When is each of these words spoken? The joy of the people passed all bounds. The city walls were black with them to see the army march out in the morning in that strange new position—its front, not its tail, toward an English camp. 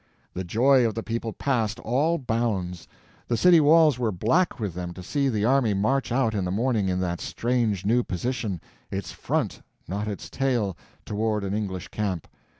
The 0.33 0.43
joy 0.43 0.83
of 0.83 0.95
the 0.95 1.03
people 1.03 1.31
passed 1.31 1.79
all 1.81 2.17
bounds. 2.17 2.87
The 3.27 3.37
city 3.37 3.59
walls 3.61 3.99
were 3.99 4.11
black 4.11 4.59
with 4.59 4.73
them 4.73 4.93
to 4.95 5.03
see 5.03 5.29
the 5.29 5.45
army 5.45 5.75
march 5.75 6.11
out 6.11 6.33
in 6.33 6.43
the 6.43 6.49
morning 6.49 6.89
in 6.89 6.99
that 7.01 7.21
strange 7.21 7.85
new 7.85 8.01
position—its 8.03 9.11
front, 9.11 9.61
not 9.87 10.07
its 10.07 10.27
tail, 10.27 10.75
toward 11.05 11.43
an 11.43 11.53
English 11.53 11.89
camp. 11.89 12.27